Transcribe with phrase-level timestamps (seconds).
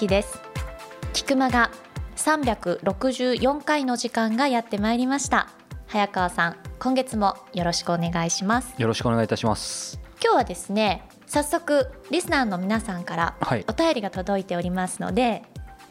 [0.00, 0.40] ゆきです。
[1.12, 1.72] 菊間が
[2.14, 5.48] 364回の時間がやってまいりました。
[5.88, 8.80] 早川さん今月もよろしくお願いします。
[8.80, 9.98] よろしくお願いいたします。
[10.22, 13.64] 今日はですね早速リスナーの皆さんからはい。
[13.68, 15.42] お便りが届いておりますので、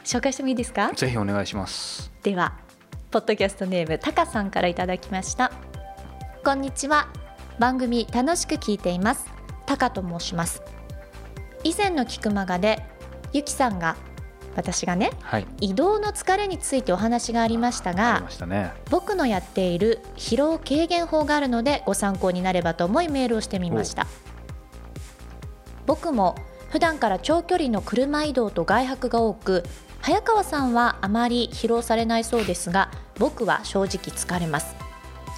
[0.05, 0.93] 紹介してもいいですか？
[0.93, 2.09] ぜひお願いします。
[2.23, 2.57] では
[3.11, 5.51] ポッドキャストネームたかさんからいただきました。
[6.45, 7.09] こんにちは。
[7.59, 9.25] 番組楽しく聞いています。
[9.65, 10.63] たかと申します。
[11.65, 12.81] 以前の菊間がで
[13.33, 13.95] ゆきさんが
[14.55, 15.47] 私がねはい。
[15.61, 18.71] 移動の疲れについてお話がありましたがね。
[18.89, 24.07] 僕のやっている疲労軽減法があるのでご参考になればと思いメールをしてみました。
[25.85, 26.35] 僕も
[26.69, 29.63] 普段から長距離の車移動と外泊が多く
[30.01, 34.75] 早川さんはあまり疲労されないそうですが僕は正直疲れます。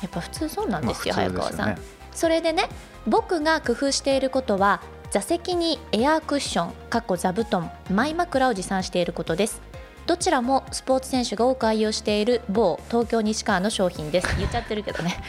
[0.02, 1.78] やっぱ普通そうなんですよ,、まあ早川さん。
[2.14, 2.70] それでね
[3.06, 4.82] 僕が工夫していることは
[5.12, 9.62] 座席にエアークッションかっこ座布団マイ枕を持参していることです。
[10.06, 14.36] どちらもスポーツ選手が多く愛用している某東京西川の商品です。
[14.38, 15.22] 言っちゃってるけどね。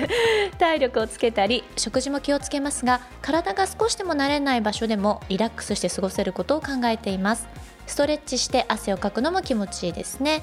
[0.58, 7.46] 体力をつけたり食事も気をつけますが体が少しでも慣れない場所でもリラックスして過ごせることを考えています。
[7.86, 10.42] ストレッチして汗をかくのも気持ちいいですね。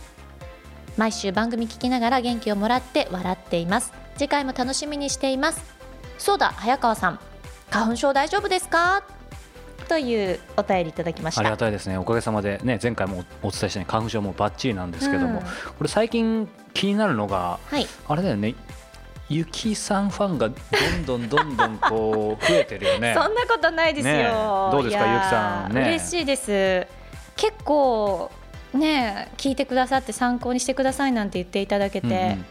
[0.98, 3.94] 毎週番組聞きながら元気をもらって笑っています。
[4.18, 5.64] 次回も楽しみにしています。
[6.18, 7.20] そうだ早川さん。
[7.70, 9.04] 花粉症大丈夫ですか？
[9.88, 11.98] というお便りいただきましありたがたいですね。
[11.98, 15.46] おかげさまでね前回もおお伝えしたように花粉症もバッチリなんですけども、うん。
[15.46, 15.48] こ
[15.82, 17.88] れ最近気になるのがはい。
[18.08, 18.54] あれだよね。
[19.30, 23.14] ゆきさんファンがどんどんどんどんこう増えてるよね。
[23.18, 24.14] そんなことないですよ。
[24.14, 24.32] ねえ。
[24.72, 25.74] どうですかゆきさん。
[25.74, 26.88] ね嬉しいです。
[27.36, 28.32] 結構
[28.74, 32.46] ね聞いてくださって参考にしてくださいなんて言っていただけて、うんうん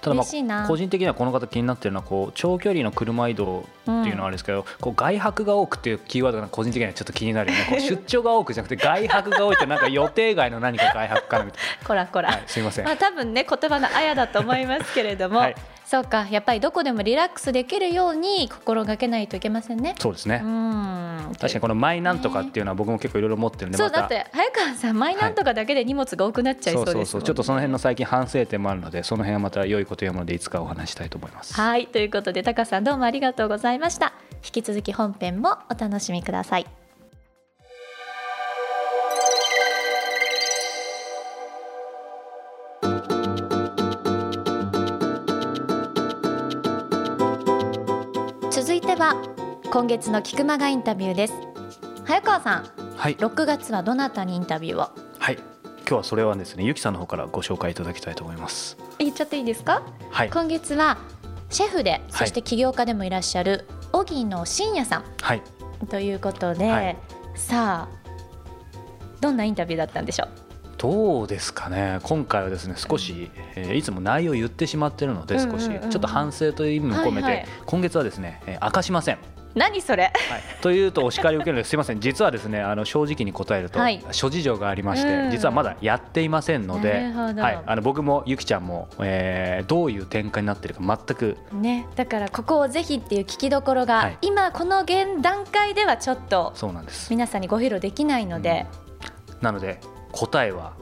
[0.00, 0.64] ただま嬉しいな。
[0.64, 7.66] あ個人的にはこの方気になってるのはこう長距離の車移動っていうのはあれですけど、こう外泊が多くっていうキーワードが個人的にはちょっと気になるよね。
[7.70, 15.54] こう出張が多くじゃなくて外泊が多いってなんか予定外の何か外泊かなみたい こらこら、な、はい、すいません、まあ多分ね言葉のあやだと思いますけれども、 はい
[15.88, 19.94] そうかやっぱりどこでもリラックスできるように心がけないといけませんね。
[19.98, 20.98] そうですね、うん
[21.38, 31.54] 確かにこのマイなんとかっていうのは僕も結構いろいろ持ってるんでそうだって早川さんマイなんとかだけで荷物が多くなっちゃいそうですもんねそうちょっとその辺の最近反省点もあるのでその辺はまた良いことやものでいつかお話ししたいと思います。
[31.54, 34.14] はいということでタカさんどうもありがとうございました。
[34.44, 36.66] 引き続き本編もお楽しみください
[48.98, 49.14] は
[49.70, 51.34] 今月の菊間がインタビューです。
[52.04, 54.90] 早川さんはい、6月はどなたにインタビューを？
[55.20, 58.76] はい、今日はそれはですねゆきさんの方からご紹介いただきたいと思います。
[58.98, 59.84] 言っちゃっていいですか？
[60.10, 60.30] はい。
[60.30, 60.98] 今月は
[61.48, 62.12] シェフでい。
[62.12, 65.04] そして起業家でもいらっしゃる荻野真也さん。
[65.22, 65.42] はい。
[65.88, 66.96] ということで、はい。
[67.36, 67.98] さあ
[69.20, 70.28] どんなインタビューだったんでしょう？
[70.78, 71.98] どうですかね。
[72.04, 75.60] 今回はですね少し、えーいつも内容を言ってしまってるのでうんうんうん。
[75.60, 77.46] 少しちょっと反省という意味も込めて、はいはい。
[77.66, 79.18] 今月はですね、えー明かしません、
[79.56, 80.04] 何それ？
[80.04, 80.12] はい、
[80.60, 82.00] というとお叱りを受けるので すいません。
[82.00, 84.00] 実はですねあの正直に答えると、はい。
[84.12, 85.30] 諸事情がありまして、うん。
[85.32, 91.88] 実はまだやっていませんのではい、あの僕もゆきちゃんも、えーどういう展開になってるか全くね。
[91.96, 94.18] だからここをぜひっていう聞きどころが、はい。
[94.22, 97.10] 今この現段階ではちょっとそうなんです。
[97.10, 98.66] 皆さんにご披露できないので、
[99.40, 99.80] なので
[100.12, 100.74] 答えは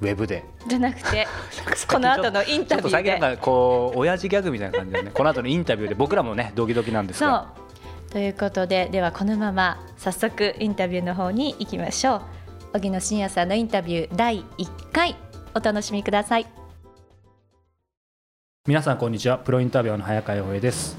[0.00, 0.44] ウェブで。
[0.66, 1.26] じゃなくて
[1.88, 2.66] この後のインタビューで。
[2.66, 5.10] ちょっと最近なんかこう親父ギャグみたいな感じでね。
[5.12, 7.28] この後のインタビューで僕らもねドキドキなんですそう。
[7.28, 7.48] が
[8.10, 12.22] ということでではこのまま早速インタビューの方に行きましょう。
[12.74, 15.16] 荻野真也さんのインタビュー第1回
[15.54, 16.46] お楽しみください。
[18.66, 19.38] 皆さんこんにちは。
[19.38, 20.96] プロインタビュアーの早川洋平です。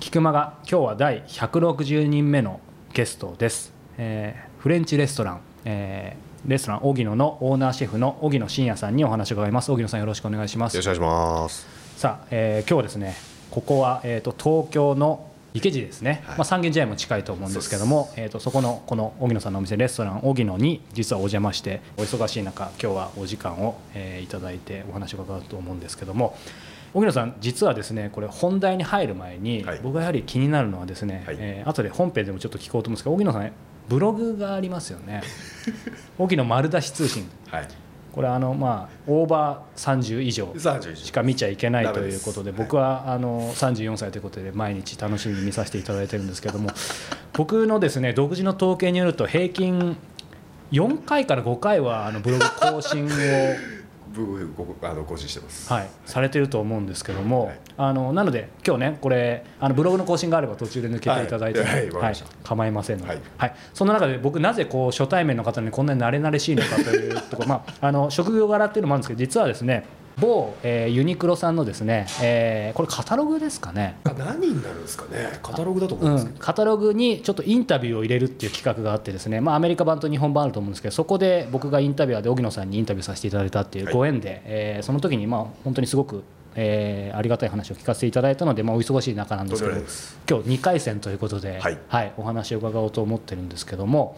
[0.00, 2.60] 菊間が今日は第160人目の
[2.94, 9.70] ゲストです、えーフレンチレストラン、えーレストラン荻野のオーナーシェフの荻野真也さんにお話を伺います。
[9.72, 10.74] 荻野さんよろしくお願いします。
[10.74, 11.66] よろしくお願いします。
[11.96, 13.14] さあ、えー今日はですね
[13.50, 16.38] ここは、えー、と東京の池尻ですね、はい。
[16.38, 26.36] まあ、三軒茶屋も近いと思うんですけどもそ,、えー、とそこのこの荻野さんのお店レストラン荻野に実はお邪魔してお忙しい中今日はお時間を、えーいただいてお話を伺うと思うんですけども
[26.92, 29.80] 荻野さん実はですねこれ本題に入る前に、はい。
[29.82, 31.36] 僕がやはり気になるのはですね、はい。
[31.38, 33.52] えー後で本編でもちょっと聞こうと思うんですけど荻野さん
[33.88, 35.22] ブログがありますよね。
[36.18, 37.28] 荻野丸出し通信。
[37.48, 37.68] はい。
[38.12, 40.52] これあのまあオーバー30以上
[40.96, 42.58] しか見ちゃいけないということではい。
[42.58, 46.70] 僕はあの34歳ということで毎日楽しみに見させていただいてるんですけども
[47.34, 49.96] 僕のですね独自の統計によると平均
[50.72, 53.08] 4回から5回はあのブログ更新を
[54.14, 55.72] 僕ごあの更新してます。
[55.72, 57.60] はい、されてると思うんですけども、はい。
[57.76, 62.14] あのなので今日ねこれあのブログの更新があれば途中で抜けていただいて、はいはい。
[62.44, 63.20] 構いませんので、はい。
[63.38, 63.54] はい。
[63.72, 69.84] その中で僕なぜこう初対面の方にこんなに慣れ慣れしいのかというところ、まあ、あの職業柄っていうのもあるんですけど実はですね
[70.20, 73.96] 某、えーユニクロさんのですね、えーこれカタログですかね。
[74.04, 75.38] あ何になるんですかね。
[75.42, 86.22] カタログだと思うんうんですけど、、カタログにちょっとインタビューを入れるっていう企画があってですね、まあ、アメリカ版と日本版あると思うんですけどそこで僕がインタビュアーで荻野さんにインタビューさせていただいたっていうご縁で、えーその時にまあ本当にすごく、
[86.54, 89.68] えーありがたい話を聞かせていただいたので、まあ、お忙しい中なんですけ
[90.34, 91.70] ど今日2回戦ということで、は
[92.02, 92.12] い。
[92.16, 94.16] お話を伺おうと思ってるんですけども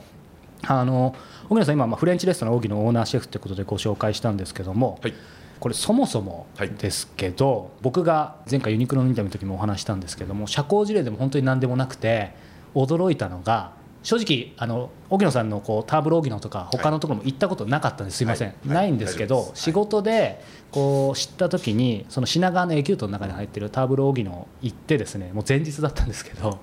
[0.64, 1.14] あの
[1.48, 5.14] 荻野さん今、まあ、フレンチレストラン荻野オーナーシェフということでご紹介したんですけども、はい
[5.62, 6.70] これそもそもはい。
[6.70, 12.34] ですけど、僕が前回ユニクロのインタビューの時もお話したんですけども社交辞令でも本当に何でもなくて
[12.74, 13.70] 驚いたのが
[14.02, 18.16] 正直あの荻野さんのこうターブル荻野とか他のところも行ったことなかったんです。
[18.16, 18.68] すいません、はい。
[18.70, 18.74] はい。
[18.74, 20.42] ないんですけど、仕事で
[20.72, 26.58] こう知った時にその品川のエキュートの中に入ってるターブル荻野行ってですねもう前日だったんですけど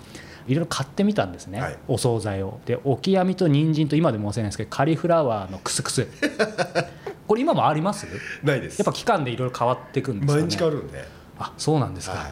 [0.46, 1.78] いろいろ買ってみたんですね、はい。
[1.88, 2.60] お惣菜を。
[2.66, 6.06] でオキアミと人参と今でも忘れないんですけどカリフラワーのクスクス
[7.30, 8.08] これ今もあります？
[8.42, 8.80] ないです。
[8.80, 10.42] やっぱ期間でいろいろ変わっていくんですかね。
[10.42, 11.06] 毎日変わるんで
[11.38, 12.32] あそうなんですか、はい。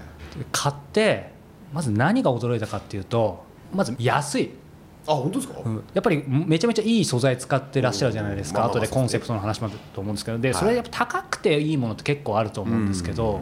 [0.51, 1.31] 買って
[1.71, 4.49] まず何が驚いたかっていうとまず安い、
[5.05, 5.83] あ本当ですか、うん。
[5.93, 8.65] やっぱりめちゃめちゃいい素材使ってらっしゃるじゃないですか、うん。
[8.65, 10.39] まあまあ後でコンセプトの話もあると思うんですけど。
[10.39, 13.41] ではいそれやっぱ高くていいものって結構あると思うんですけど、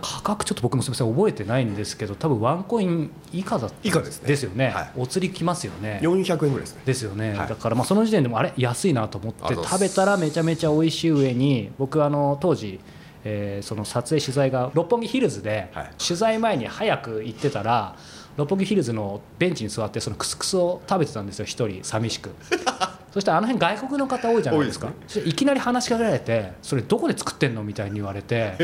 [0.00, 4.28] 価格ちょっと僕もすみません覚えてないんですけど多分ワンコイン以下だった以下ですね。
[4.28, 4.90] ですよね、はい。
[4.96, 6.00] お釣りきますよね。
[6.02, 6.82] 400円ぐらいですね。
[6.84, 7.48] ですよね、はい。
[7.48, 12.80] だからまあその時点でもあれ安いなと思って食べたらめちゃめちゃ美味しい上に僕あの当時、
[13.24, 15.90] えーその撮影取材が六本木ヒルズで、はい。
[15.98, 17.96] 取材前に早く行ってたら
[18.36, 21.80] 六本木ヒルズのベンチに座ってそのクスクスを食べてたんですよ一人。
[21.82, 22.30] 寂しく
[23.12, 24.92] そしたらあの辺外国の方多いじゃないですか。
[25.08, 28.54] 多いきなり話しかけられて「それどこで作ってんの?」みたいに言われて。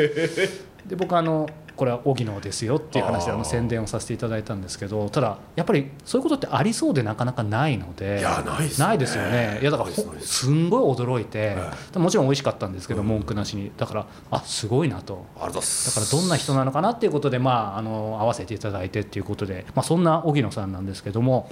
[0.86, 8.86] で僕あのこれは荻野ですよっていう話であの宣伝をさせていただいたんですけどただやっぱりそういうことってありそうでなかなかないのでいやないですね。
[8.86, 9.58] ないですよね。
[9.60, 11.56] いやだからすんごい驚いて
[11.94, 13.08] はもちろん美味しかったんですけどうん。
[13.08, 13.72] 文句なしに。
[13.76, 15.24] だからあすごいなと。
[15.34, 15.52] だから
[16.12, 21.48] どんな人なのかなっていうことで、まあ、あの合わせていただいてっていうことで、まあ、そんな荻野さんなんですけども。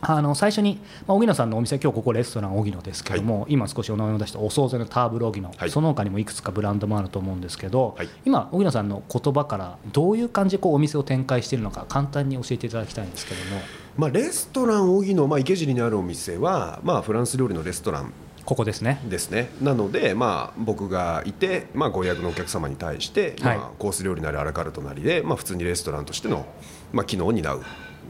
[0.00, 5.70] あの最初に、まあ、荻野さんのお店今日ここレストラン荻野ですけども、今少しお名前を出したお惣菜のターブル荻野、はい。
[5.70, 8.08] その他にもいくつかブランドもあると思うんですけど、はい。
[8.24, 13.60] 今荻野さんの言葉からどういう感じでこうお店を展開しているのか簡単に教えていただきたいんですけども。
[13.96, 18.12] まあ、レストラン荻野、まあ、池尻にあるお店は、まあ、フランス料理のレストラン。
[18.44, 19.00] ここですね。
[19.08, 19.50] ですね。
[19.60, 23.58] なので、まあ、僕がいて、まあ、ご予約のお客様に対して、はい。
[23.58, 26.46] まあ、コース料理なりアラカルトなりで、まあ、普通にレストランとしての、
[26.92, 27.62] まあ、機能を担う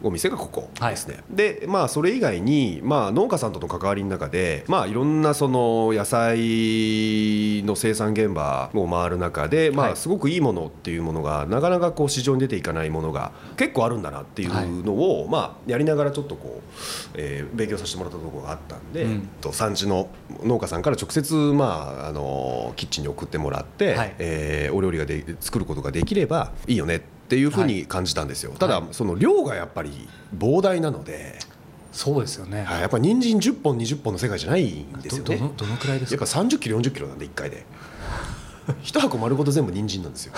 [0.08, 9.96] お店がここですね、でまあそれ以外に、まあ、農家さんとの関わりの中で、まあ、いろんなその野菜の生産現場を回る中で、まあ、はい。
[9.96, 16.70] すごくいいものっていうものがなかなかこう市場に出ていかないものが結構あるんだなっていうのを、まあ、やりながらちょっとこう、
[17.14, 19.28] えー勉強させてもらったところがあったんで、うん。
[19.40, 20.08] と産地の
[20.42, 24.14] 農家さんから直接、まあ、あのキッチンに送ってもらって、はい。
[24.18, 28.88] えーお料理がで作ることができればいいよねっていうふうに感じたんですよ、ただ、はい。
[28.92, 31.38] その量がやっぱり膨大なので、
[31.92, 35.36] そうですよね、はい、やっぱ人参10本20本の世界じゃないんですよね。
[35.36, 36.24] どどのどのくらいですか？
[36.24, 37.64] やっぱ30キロ40キロなんで1回で。
[38.82, 40.32] 一箱丸ごと全部人参なんですよ。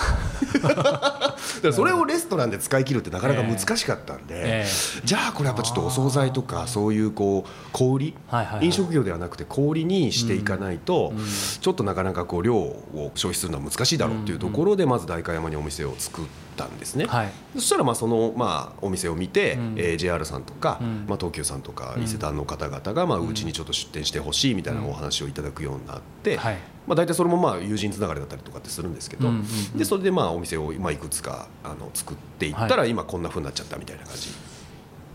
[0.61, 4.65] だからそれをレストランで使い切るってなかなか難しかったんで、え
[5.03, 8.13] じゃあこれやっぱちょっとお惣菜とかそういうこう小売り、
[8.61, 11.25] 飲食業ではなくて小売りにしていかないと、うん
[11.59, 16.25] ちょっとなかなかこう量を消費するのは難しいだろうっていうところでまず代官山にお店を作っ
[16.59, 17.05] たんですね。
[17.05, 17.31] はい。
[17.55, 19.75] そしたらまあそのまあお店を見て、うん。
[19.77, 21.05] えー JR さんとか、うん。
[21.07, 22.03] まあ、東急さんとかうん。
[22.03, 26.57] 伊勢丹の方々がまあうちにちょっと出店してほしいみたいなお話をいただくようになって、はい。
[26.85, 29.41] まあ、大体それもまあ友人つながりだったりとかってするんですけど、うんうん。
[29.41, 34.29] うんでそれでまあお店をまあいくつかあの作っていったら今こんなふうになっちゃったみたいな感じ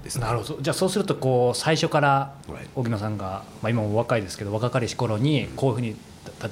[0.02, 0.24] ですね。
[0.24, 0.60] なるほど。
[0.60, 2.68] じゃあそうするとこう最初からはい。
[2.74, 5.94] 荻野さんが、まあ、今もお若いですけど若かりし頃にこういうふうに例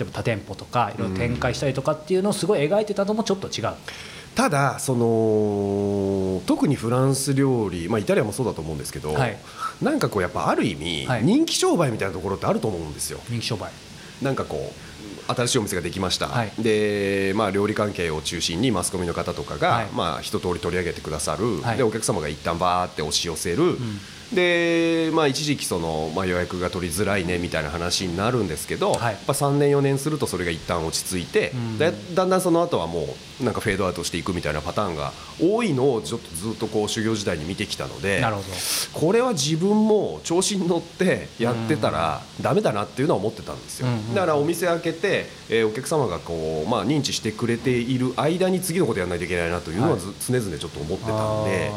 [0.01, 3.75] えば多店舗とかいろいろ展開したりとかっていうのをすごい描いてたのもちょっと違う。
[4.35, 9.37] ただその特にフランス料理、まあ、イタリアもそうだと思うんですけど、はい。
[9.83, 11.25] なんかこうやっぱある意味、はい。
[11.25, 13.21] 人気商売みたいなところってあると思うんですよ。
[13.29, 13.71] 人気商売。
[14.23, 14.73] なんかこ
[15.29, 16.53] う新しいお店ができました、はい。
[16.59, 19.87] で、まあ、料理関係を中心にマスコミの方とかが、はい。
[19.93, 21.77] まあ、一通り取り上げてくださる、はい。
[21.77, 23.79] でお客様が一旦バーって押し寄せる、
[24.35, 29.13] で、まあ、一時期その、まあ、予約が取りづらいねみたいな話になるんですけど、はい。
[29.13, 31.79] やっぱ3年4年するとそれが一旦落ち着いて、うん。
[31.79, 33.07] だだんだんその後はも
[33.41, 38.49] うなんかフェードアウトしていくみたいなパターンが多いのをちょっとずっとこう修行時代に見てきたのでなるほど。
[38.93, 51.71] これは自分も調子に乗ってやってたらダメだなっていうのは思ってたんですよ、だからお店開けて、えーお客様がこう、まあ、認知してくれている間に次のことやらないといけないなというのはず、常々ちょっと思ってたんで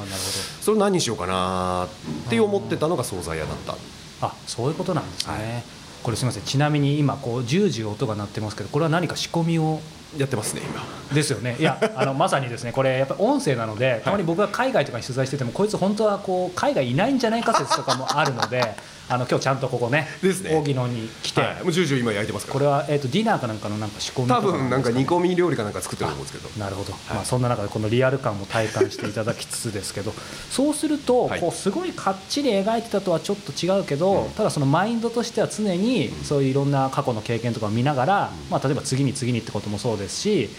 [0.62, 1.88] それを何にしようかな
[2.26, 3.74] って思ってたのが惣菜屋だった。
[3.74, 3.78] ど
[4.22, 5.64] あそういうことなんですね、
[6.04, 6.44] これすみません。
[6.44, 9.82] ちなみに今こうジュージュー音が鳴ってますけどこれは何か仕込みを？
[10.18, 10.82] やってますね今。
[11.14, 11.58] ですよね。
[11.60, 18.76] いやあの まさにですねこれやっぱり音声なのでたまに僕が海外とかに取材しててもこいつ本当はこう海外いないんじゃないか説とかもあるので
[19.08, 20.56] あの今日ちゃんとここねですね。
[20.56, 22.54] 荻野に来て、はい、もう10時今焼いてますから。
[22.54, 26.60] これは、えー、とディナーかなんかのなんか仕込みとか多分なんか煮込み料理かなんか作ってると思うんですけど。
[26.60, 30.14] なるほど、まあ、そんな中でこのリアル感も体感していただきつつですけど
[30.50, 31.40] そうするとはい。
[31.40, 40.50] こうすごいかっちり描いてたとはちょっと違うけど、ただそのマインドとしては常にそういういろんな過去の経験とかを見ながら、まあ、例えば次に次にってこともそうですし、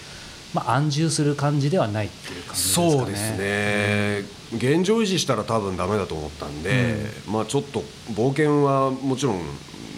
[0.54, 2.90] まあ、安住する感じではないっていう感じですかね。
[2.90, 4.24] そうですね、
[4.54, 6.96] 現状維持したら多分ダメだと思ったんで、
[7.28, 9.40] まあ、ちょっと冒険はもちろん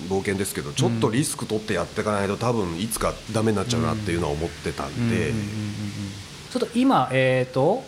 [0.08, 5.32] 冒険ですけどちょっとリスク取ってやっていかないと多分いつかダメになっちゃうなっていうのは思ってたんで、
[6.50, 7.84] ちょっと今、えーと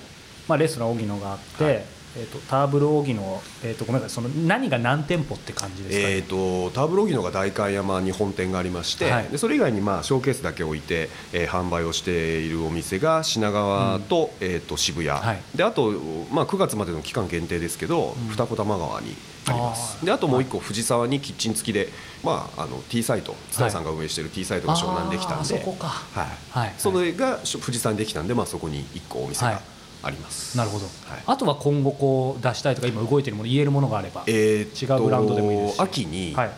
[0.47, 1.85] まあ、レストラン荻野があって、はい
[2.17, 6.09] えー、とターブル荻野、えー、とごめんなさいその何が何店舗って感じですか？
[6.09, 9.29] ね、えー、とターブロギノが代官山に本店がありまして、はい。
[9.29, 15.43] でそれ以外にまあショーケースだけ置いて、えー販売をしているお店が品川と,、えー、と渋谷、はい。
[15.55, 15.91] であと、
[16.33, 20.05] まあ、9月までの期間限定ですけど、二子玉川にあります。
[20.05, 21.89] であともう一個藤沢にキッチン付きで、
[22.23, 25.89] まあ、あの T サイト津田さんが運営している T サイトが湘南できたんで、そこか。
[25.89, 26.27] はい。
[26.51, 26.75] はい。
[26.79, 29.55] それが藤沢にできたんで、まあ、そこに一個お店はい。
[29.55, 29.63] が
[30.03, 30.57] あります。
[30.57, 31.23] なるほど、はい。
[31.27, 35.81] あとは今後こう出したいとか今動いてるもの言えるものがあれば、えーと違うブランドでもいいですし。
[35.81, 36.51] 秋に、はい。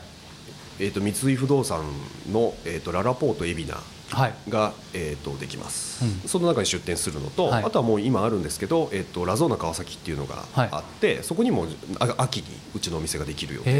[0.80, 1.84] えー、と三井不動産
[2.32, 3.82] の、えー、とララポート海老名
[4.12, 4.34] はい。
[4.49, 6.28] が、えー、とできます、うん。
[6.28, 7.64] その中に出店するのと、はい。
[7.64, 10.68] あとはもう今あるんですけど、えー、とラゾーナ川崎っていうのがはい。
[10.70, 11.66] あって、そこにも
[11.99, 12.44] あ秋に
[12.75, 13.70] うちのお店ができるようで。
[13.70, 13.75] へ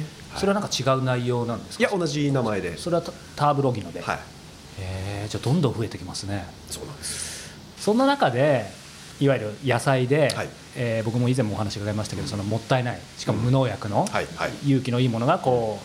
[0.00, 0.02] え
[0.36, 1.84] それはなんか違う内容なんですか？
[1.84, 2.76] いや同じ名前で。
[2.78, 4.16] それはタターブロギノで、はい。
[4.16, 4.20] へ
[5.24, 6.46] えじゃあどんどん増えてきますね。
[6.70, 7.50] そうなんです。
[7.78, 8.66] そんな中で
[9.20, 10.48] いわゆる野菜で、はい。
[10.76, 14.50] えー僕も以前もお話伺いましたけどそのもったいないしかも無農薬のはいはい。
[14.66, 15.80] 勇気のいいものがこ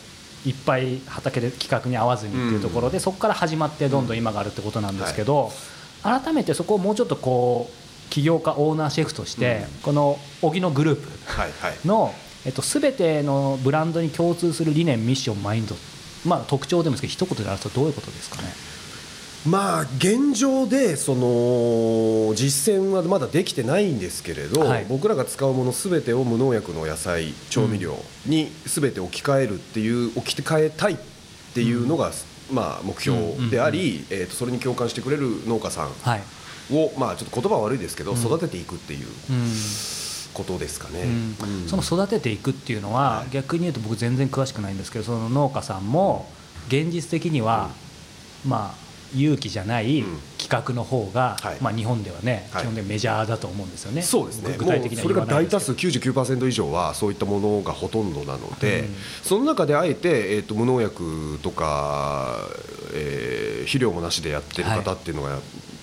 [0.46, 5.52] ういっぱい畑で規格に合わずにっていうところで、そこから始まってどんどん今があるってことなんですけど、
[6.04, 11.88] 改めてそこをもうちょっとこう起業家オーナーシェフとして、この荻野グループはいはい。
[11.88, 12.14] の、
[12.46, 15.76] えっと、全てのブランドに共通する理念ミッションマインド、
[16.26, 18.50] まあ、特徴でもいいですけど一言で表すとどういうことですかね？
[19.46, 24.86] まあ現状でその実践はまだできてないんですけれど、はい。
[24.88, 30.98] 僕らが使うものすべてを無農薬の野菜調味料にすべて置き換えるっていう置き換えたいっ
[31.56, 32.12] ていうのが、
[32.52, 33.18] まあ、目標
[33.50, 36.22] であり、えー、とそれに共感してくれる農家さんはい。
[36.72, 38.22] を、まあ、ちょっと言葉は悪いですけど、うん。
[38.22, 39.52] 育てていくっていううん
[40.34, 41.06] ことですかね。
[41.68, 43.34] その育てていくっていうのは、はい。
[43.34, 46.30] 逆に言うと僕全然詳しくないんですけどその農家さんも
[46.68, 47.72] 現実的には、
[48.46, 50.20] まあ勇気じゃないうん。
[50.38, 51.58] 企画の方が、はい。
[51.62, 52.64] まあ、日本ではね、はい。
[52.64, 54.02] 基本的にメジャーだと思うんですよね。
[54.02, 58.96] そうですね、具体的にそれが大多数99%以上はそういったものがほとんどなので、うん。
[59.24, 62.38] その中であえて、えー、と無農薬とか、
[62.94, 65.40] えー肥料もなしでやってる方っていうのが、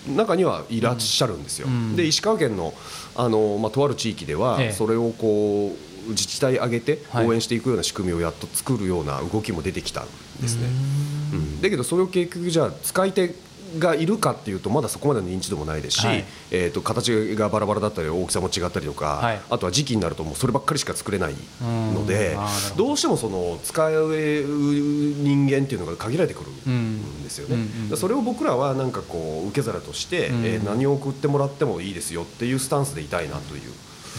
[0.08, 1.68] 中にはいらっしゃるんですよ。
[1.68, 1.96] うん。
[1.96, 2.74] で石川県の
[3.14, 4.72] あの、まあ、とある地域では、ええ。
[4.72, 7.26] それをこう自治体挙げてはい。
[7.26, 10.06] 応援していくような仕組みをやっと作るような動きも出てきたん
[10.40, 10.68] ですね。
[11.32, 11.60] うん。
[11.62, 13.34] だけどそれを結局じゃあ使い手
[13.78, 16.24] がいるかっていうとまだそこまでの認知度もないですし、はい。
[16.50, 19.40] えー、と形がバラバラだったり大きさも違ったりとか、はい。
[19.50, 22.06] あとは時期になるともうそればっかりしか作れないのうん。
[22.06, 22.36] で
[22.76, 22.86] ど。
[22.86, 26.96] どうしてもその使う人間っていうのが限られてくるうん。
[26.96, 27.56] んですよね、
[27.90, 30.44] うんそれを僕らはなんかこう受け皿として、うん。
[30.46, 33.62] えー何を送ってもらってもいいですよっていうスタンスでいたいなという、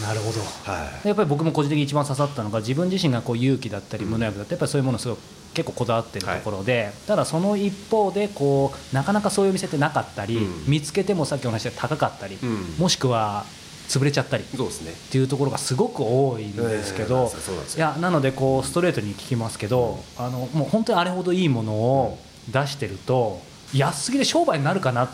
[0.02, 0.40] なるほど。
[0.40, 5.18] はい、やっぱり僕も個人的に一番刺さったのが自分自身がこう勇気だったり無農薬だったりやっぱりそういうものをすごく
[5.52, 10.70] 結構こだわってるところで、ただその一方でこうなかなかそういうお店ってなかったり、うん。
[10.70, 12.74] 見つけてもさっきお話しした高かったり、うん。
[12.78, 13.44] もしくは
[13.88, 14.92] 潰れちゃったりっそうですね。
[15.10, 23.40] ていうところがすごく多いんですけど、なんですよいやなのでこうストレートに聞きますけど、あのもう本当にあれほどいいものを出してると
[23.74, 25.10] 安すぎで商売になるかな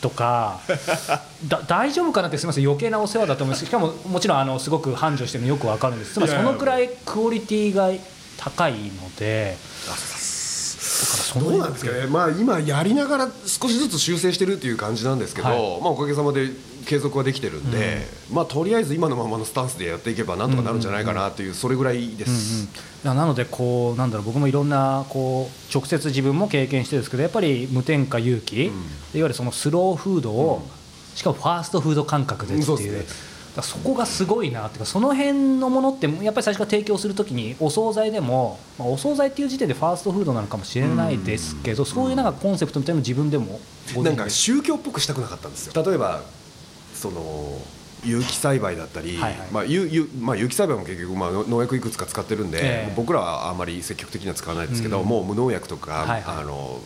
[0.00, 0.60] とか
[1.46, 3.66] だ大丈夫かなってすみません余計なお世話だと思います。
[3.66, 6.14] しかももちろんあのすごく繁盛してるのよくわかるんです。
[6.14, 7.90] つまりそのくらいクオリティが
[8.38, 9.56] 高いので
[11.38, 16.48] どうなんですかね、まあ、今やりながら少しずつ修正してるっていう感じなんですけど、はい、まあ、おかげさまで
[16.86, 22.68] 継続はできてるんで、うん、まあ、とりあえず今のままのスタンスでやっていけばなんとかなるんじゃないかなという、それぐらいです。
[23.04, 28.74] うんうん、なのでこうなんだろう僕もいろんなこう直接自分も経験してるんですけどやっぱり無添加有機、いわ
[29.14, 30.66] ゆるそのスローフードを、
[31.14, 32.66] しかもファーストフード感覚でっていう。
[32.66, 33.29] そ
[33.82, 43.60] こがすごいなっていうかその辺のものってやっぱり最初から提供するときにお惣菜でも、まあ、お惣菜っていう時点でファーストフードなのかもしれないですけど、そういうなんかコンセプトみたいなの自分でも
[44.02, 45.84] なんか宗教っぽくしたくなかったんですよ。
[45.84, 46.22] 例えば
[46.94, 47.58] その
[48.04, 56.78] 有機栽培だったり、はいはい、まあ有有まあ、有機栽培も結局、まあ、農薬いくつか使ってるんで、えー、僕らはあまり積極的には使わないですけど、うん、もう無農薬とか、はいはい、あの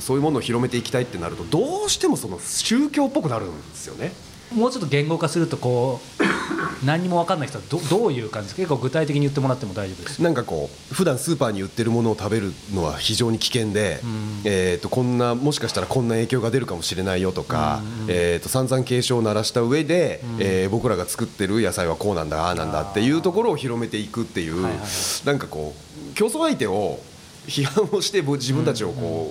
[0.00, 4.12] そういうものを広めていきたいってなるとどうしてもその宗教っぽくなるんですよね。
[4.54, 8.62] もうちょっと言語化するとこう何にも分かんない人はどどういう感じですか？
[8.62, 10.22] 結構具体的に言ってもらっても大丈夫です。
[10.22, 25.74] なんかこう普段スーパーに売ってるものを食べるのは非常に危険で、うん、えー、とこんなもしかしたらこんな影響が出るかもしれないよとか、うん、えー、と散々警鐘を鳴らした上で、うん、えー、僕らが作ってる野菜はこうなんだああなんだっていうところを広めていくっていう、はいはい、なんかこ
[26.12, 26.98] う競争相手を
[27.46, 29.30] 批判をして自分たちをこ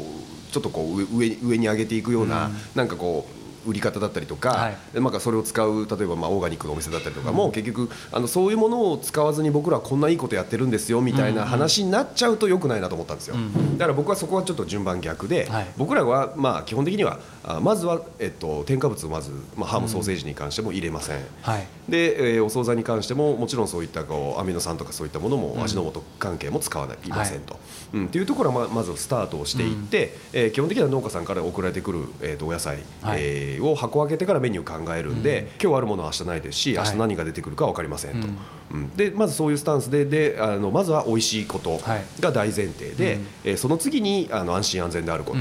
[0.49, 27.59] う、ちょっとこう上上に上げていくような、なんかこう売り方だったりとか、はい、まあ、それを使う例えばまあオーガニックのお店だったりとかも、うん、結局あのそういうものを使わずに僕らはこんないいことやってるんですよみたいな話になっちゃうとよくないなと思ったんですよ、うん、だから僕はそこはちょっと順番逆で、はい、僕らはまあ基本的にはあまずは、えっと、添加物をまず、まあ、ハムソーセージに関しても入れません、はい、で、えー、お惣菜に関してももちろんそういったこうアミノ酸とかそういったものも味の素関係も使わない、いませんと、
[27.93, 38.27] うん、っていうところはままずスタートをしていって、うん、えー、基本的には農家さんから送られてくる、えー、とお野菜、はい、えー、を箱開けてからメニュー考えるんで、うん、今日あるものは明日ないですし明日何が出てくるか分かりませんと、
[38.71, 41.79] うん、でまずそういうスタンスでであのまずは美味しいこと
[42.19, 45.35] が大前提で、はい、えー、その次にあの安心安全であるこ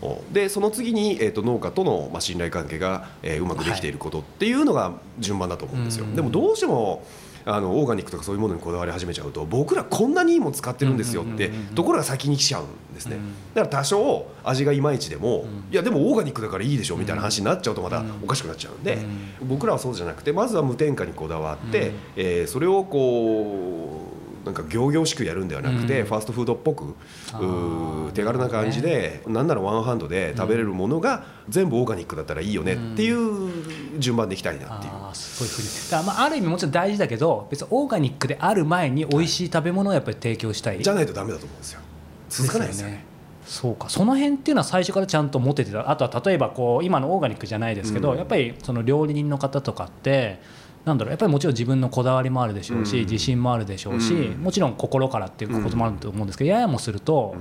[0.00, 6.06] と、でその次に、えー、と農家との、まあ、信頼関係が、えー、うまくできていることっていうのが順番だと思うんですよ。
[6.14, 7.04] でもどうしても
[7.50, 13.16] あのオーガニックとかそういうものにこだわり始めちゃうと僕らこんなにいいもの使ってるんですよってところが先に来ちゃうんですね。
[13.54, 18.98] だから多少味がいまいちでもいやでもオーガニックだからいいでしょみたいな話になっちゃうとまたおかしくなっちゃうんで
[19.42, 24.07] 僕らはそうじゃなくてまずは無添加にこだわってえそれをこう
[24.48, 26.94] なんか仰々しくやるんではなくて、ファーストフードっぽく
[28.14, 33.50] 手軽な感じで、なんならワンハンドで食べれるものが全部オーガニックだったらいいよねっていう
[33.98, 34.92] 順番でいきたいなっていう。
[34.94, 41.80] あすごいふうだまあ、ある意味もちろん大事だけど別にオーガニックである前に美味しい食べ物をやっぱり提供したい、じゃないとダメだと思うんですよ。
[42.30, 43.04] 続かないですよね。
[43.44, 43.88] そうか。
[43.88, 45.90] その辺っていうのは最初からちゃんと持ててた。
[45.90, 50.40] あとは例えばこう今のオーガニックじゃないですけど、うん、やっぱりその料理人の方とかって
[50.88, 57.36] なんだろうやっぱりもちろん自分のこだわりもあるでしょうし、自信もあるでしょうし、もちろん心からっていうこともあると思うんですけど、ややもすると、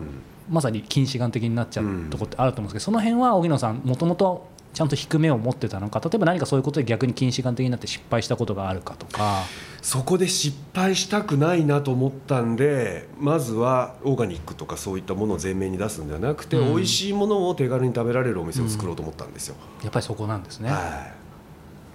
[0.49, 9.43] まさに近視眼的になっちゃうとこってあると思うんですけどその辺は荻野さんもともとちゃんと低めを持ってたのか例えば何かそういうことで逆に近視眼的になって失敗したことがあるかとか。
[9.81, 20.77] そこで失敗したくないなと思ったんでまずはオーガニックとかそういったものを前面に出すんではなくて、うん、美味しいものを手軽に食べられるお店を作ろうと思ったんですよ、うん、やっぱりそこなんですね、はい、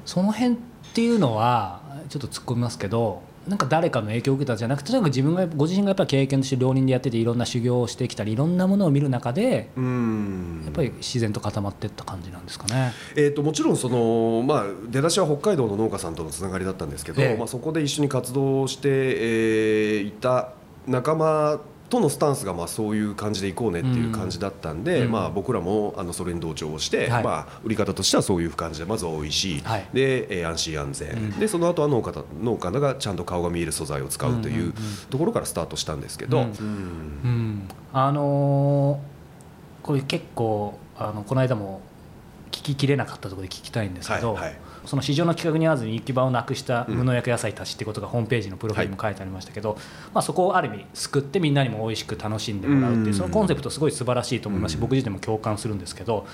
[0.04, 0.56] その辺っ
[0.94, 12.92] ていうのはちょっと突っ込みますけどなんか誰かの影響を受けたじゃなくてなんか自分がご自身がやっぱり経験として両人でやってていろんな修行をしてきたりいろんなものを見る中でやっぱり自然と固まっていった感じなんですかね。
[13.16, 20.52] えーと、もちろんその、まあ、出だしは北海道の農家さんとのつながりだったんですけど、えー、まあ、そこで一緒に活動して、えー、いた
[20.86, 21.60] 仲間
[21.92, 34.72] とのスタンスがまあそういう感じでいこうねっていう感じだったんで、うん、まあ、僕らもあのそれに同調をして、はい、まあ、売り方としてはそういう感じでまずは美味しい、はい、で、えー、安心安全、うん、でその後は農家農家がちゃんと顔が見える素材を使うという
[35.10, 36.46] ところからスタートしたんですけど、
[37.92, 41.82] あのー、これ結構あのこの間も
[42.52, 44.32] 聞ききれなかったところで聞きたいんですけど。
[44.32, 49.76] はいはいその市場の規格に合わずに行き場をなくした無農薬野菜たちってことがホームページのプロフィールにも書いてありましたけど、
[50.12, 56.26] まあ、そこをある意味救ってみんなにも美味しく楽しんでもらうっていうそのコンセプトすごい素晴らしいと思いますし僕自身も共感するんですけど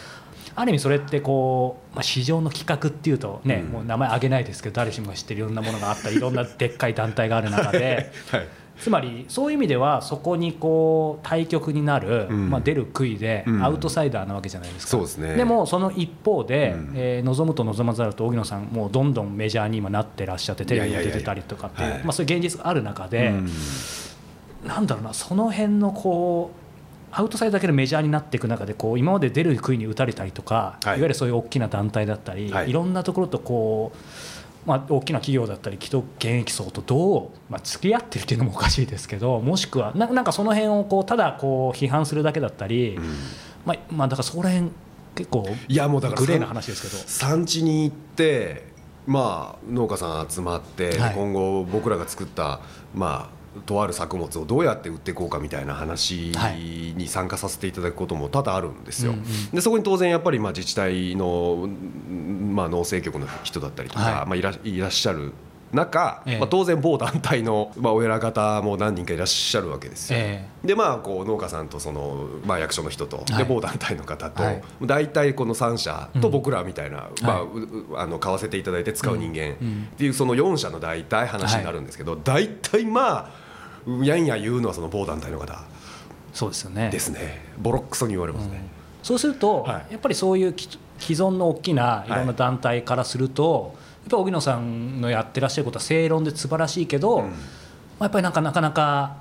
[0.55, 8.13] ある意味それってこう、まあ、市場の規格っていうとね、もう名前挙げないですけど誰しもが知ってるいろんなものがあったりいろんなでっかい団体がある中で。
[8.31, 8.49] はい
[8.81, 23.49] つまりそういう意味ではそこにこう対局になる、うん、まあ、出る杭でアウトサイダーなわけじゃないですか、うん、でね、でもその一方で、うん、えー、望むと望まざると荻野さんもうどんどんメジャーに今なってらっしゃってテレビに出てたりとかってまあ、そういう現実がある中で、うん、
[24.67, 26.69] なんだろうなその辺のこう
[27.11, 33.99] アウトサイドだけでメジャーになっていく中でこう今まで出る杭に打たれたりとか、はい、いわゆるそういう大きな団体だったり、はい、いろんなところとこう
[34.67, 43.05] まあ、大きな企業だったり既得権益層とどう、まあ、付き合ってるっていうのもおかしいですけどもしくはななんかその辺をこうただこう批判するだけだったり、うん、
[43.65, 44.71] まあまあ、だからそこら辺
[45.15, 46.95] 結構いやもうだからグレーな話ですけど。
[47.07, 48.69] 産地に行って
[49.09, 52.61] まあ、農家さん集まって、はい、今後僕らが作った、
[52.95, 56.33] まあ、とある作物をどうやって売っていこうかみたいな話
[56.97, 59.13] に参加させていただくことも多々あるんですよ。
[59.13, 59.21] はい
[59.53, 61.69] でそこに当然やっぱりまあ自治体の、
[62.53, 65.33] まあ、農政局の人だったりとか、はい、まあ、いらいらっしゃる
[65.73, 70.19] 中、ええ、まあ、当然某団体の、まあ、お偉方も何人かいらっしゃるわけですよ。
[70.19, 77.43] え、でまあこう農家さんとその、まあ、役所の人と、はい、で某団体の方と、はい、大体この3社と僕らみたいな、うん、ま
[77.97, 79.57] あ、あの買わせていただいて使う人間っ
[79.97, 83.48] ていうその4社の大体話になるんですけど、大体まあ
[84.03, 85.59] やんや言うのはその某団体の方。
[86.33, 86.91] そうですよね。
[86.91, 87.45] ですね。
[87.59, 88.57] ボロックソに言われますね。
[88.57, 88.61] うん、
[89.03, 92.11] そうすると、やっぱりそういう既存の大きない。
[92.11, 93.75] ろんな団体からすると、
[94.09, 97.31] っぱ荻野さんのやってらっしゃることは正論で素晴らしいけど、うん、ま
[98.01, 99.17] あ、やっぱりなんかなかなか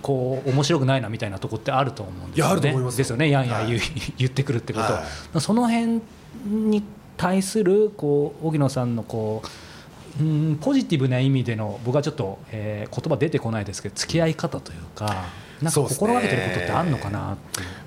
[0.00, 2.96] こう面白くないなみたいなとこってあると思うんですよね。
[2.96, 3.30] ですよね。
[3.30, 3.80] やんや言,、
[4.16, 4.92] 言ってくるってこと。
[4.92, 5.04] は、は
[5.36, 6.00] い、その辺
[6.46, 6.82] に
[7.16, 9.48] 対するこう荻野さんのこう
[10.20, 15.24] うんポジティブな意味での僕はちょっと、えー、言葉出てこないですけど付き合い方というか。
[15.62, 17.36] なんか心がけてることってあるのかな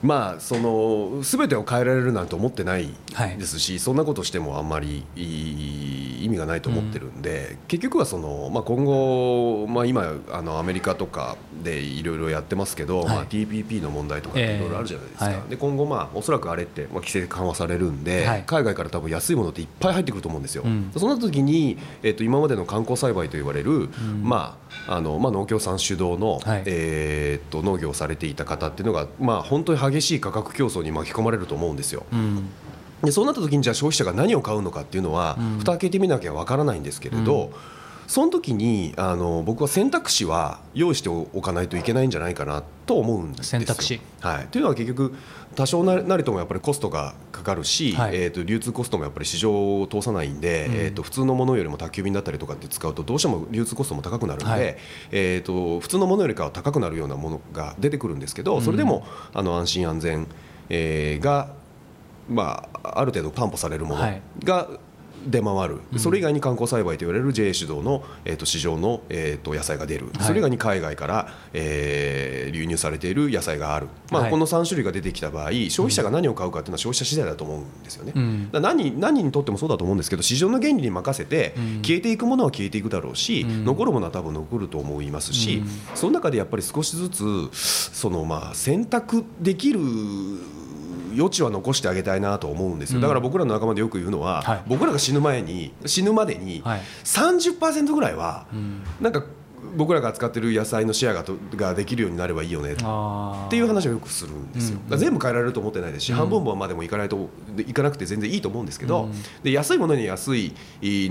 [0.02, 2.90] まあその全てを変えられるなんて思ってない
[3.38, 20.64] ですし、はい、そんなことしてもあんまり意味がないと思ってるんで、うん、結局はその、まあ、今後、まあ、今あのアメリカとかでいろいろやってますけど、はい、まあ、TPP の問題とかいろいろあるじゃないですか、えーはい、で今後、まあ、おそらくあれって、まあ、規制緩和されるんで、海外から多分安いものっていっぱい入ってくると思うんですよ。
[20.66, 32.06] うん、その時に、えー、と今までの観光栽培と言われる、うん、まああのまあ、農協さん主導の、えー、と農業をされていた方っていうのが、まあ、本当に激しい価格競争に巻き込まれると思うんですよ。
[32.12, 32.50] うん。
[33.04, 37.52] でそうなった時にじゃあ消費者が何を買うのかっていうのは、うん、蓋開けてみなきゃわからないんですけれど、うん、
[38.08, 45.14] その時にあの僕は選択肢は用意しておかないといけないんじゃないかなと思うんです選択肢、はい、というのは結局
[45.56, 54.78] 多少なりともやっぱりコストがかかるし、はい、えー、と流通コストもやっぱり市場を通さないんで、うん、えー、と普通のものよりも宅急便だったりとかって使うとどうしても流通コストも高くなるので、はい、
[55.12, 60.28] えー、と普通のものよりかは高くなるようなものが出てくるんですけどそれでもあの安心安全、
[60.70, 61.56] えー、が
[62.30, 64.02] まあ、ある程度担保されるもの
[64.44, 64.68] が
[65.28, 89.80] 出回る、それ以外に観光栽培といわれる JA 主導の、えー、と市場の、えー、と野菜が出る、それ以外に海外から、えー、流入されている野菜がある、まあ、この3種類が出てきた場合消費者が何を買うかっていうのは消費者次第だと思うんですよね、うん、何何にとってもそうだと思うんですけど市場の原理に任せて、消えていくものは消えていくだろうし、うん、残るものは多分残ると思いますし、うん、その中でやっぱり少しずつそのまあ選択できる
[91.18, 93.02] 余地は残してあげたいなと思うんですよ。
[93.02, 98.46] だから僕らの仲間でよく言うのは、はい、僕らが死ぬ前に死ぬまでに30%ぐらいは
[99.02, 99.24] なんか
[99.78, 109.14] 僕らが扱ってる野菜のシェアがとができるようになればいいよねっていう話をよくするんですよ、うん、全部変えられると思ってないですし、うん、半分までもいかないといかなくて全然いいと思うんですけど、うん、
[109.44, 110.54] で安いものに安い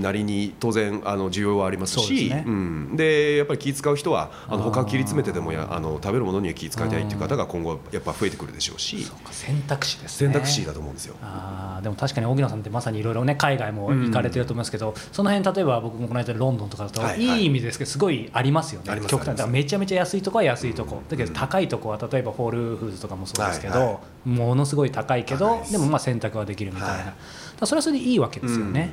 [0.01, 2.43] なりに当然あの需要はありますしで、ね。
[2.45, 9.07] うん、でやっぱり気使う人はあの他切り詰めてでもやあの食べるものには気使いたいっていう方が今後やっぱ増えてくるでしょうし。
[9.31, 11.15] 選択肢です、ね、選択肢だと思うんですよ。
[11.21, 17.47] あでも確かに荻野さんってまさにいろいろね海外も行かれてると思いますけど、その辺例えば僕もこの間ロンドンとかだと、いい。
[17.47, 19.01] 意味ですけどすごいありますよね。
[19.07, 20.37] 極端だめちゃめちゃ安いとこ。
[20.37, 27.13] は安いとこ、だけど高いとこは例えばホールフーズとかもそうですけど、はいはい、ものすごい高いけどでもまあ選択はできるみたいな、はい、
[27.65, 28.91] それはそれでいいわけですよね。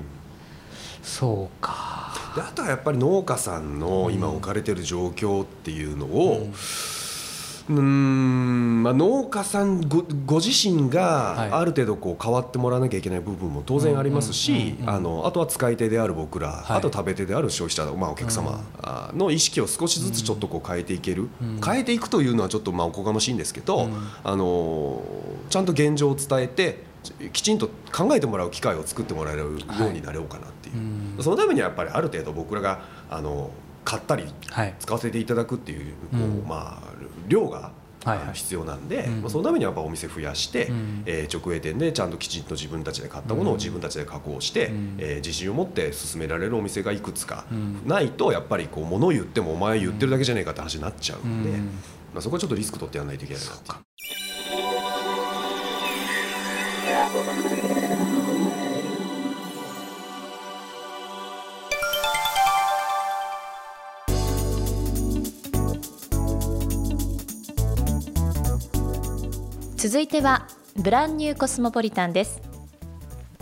[1.00, 2.14] うん、そうか。
[2.36, 6.54] あとはやっぱり農家さんの今置かれてる状況っていうのを、うん
[7.68, 18.60] うんまあ、農家さんごご自身がある程度こう変わってもらわなきゃいけない部分も当然ありますしあとは使い手である僕ら、はい、あと食べ手である消費者、まあ、お客様
[19.14, 21.28] の意識を少しずつちょっとこう変えていける、
[21.64, 23.88] 変えていくというのはちょっとまあおこがましいんですけど、
[24.22, 25.02] あの
[25.48, 26.84] ちゃんと現状を伝えて
[27.32, 33.50] きちんと考えてもらう機会を作ってもらえるようになろうかなっていう、そのためにはやっぱりある程度僕らがあの
[33.84, 34.24] 買ったり
[34.78, 36.94] 使わせていただくっていう,、こうまあ、
[37.28, 37.72] 量が
[38.32, 47.44] 必要なんで、まあ、そのためにはやっぱお店増やして、うん、えー、直営店でちゃんときちんと自分たちで買ったものを自分たちで加工して、うん、えー、自信を持って進められるお店がいくつか
[47.86, 53.74] ないとやっぱりこう物を言ってもお前言ってるだけじゃねえかって話になっちゃうんで、まあ、そこはちょっとリスク取ってやらないといけないなってい
[57.50, 57.53] う。
[69.84, 72.40] 続いてはブランニューコスモポリタンです。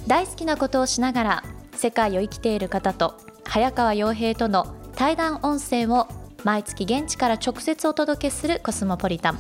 [0.09, 1.45] 大好きなことをしながら
[1.77, 6.09] 世界を生きている方と早川洋平との対談音声を
[6.43, 9.39] 毎月現地から直接お届けするコスモポリタン。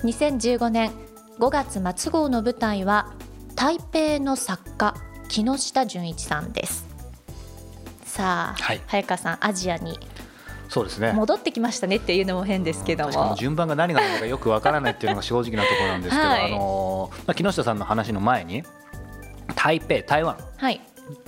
[0.00, 0.92] 2015年
[1.38, 3.14] 5月末号の舞台は
[3.54, 4.94] 台北の作家
[5.30, 6.86] 木下純一さんです。
[8.04, 9.98] さあ、はい、早川さんアジアに
[10.68, 11.12] そうですね。
[11.12, 13.34] 戻ってきましたねっていうのも変ですけども。
[13.38, 18.62] 順番が何がなのかよくわからないっていうのが正直なところなんですけど、はい、あのまあ、木下さんの話の前に
[19.54, 20.80] 台北台湾、はい、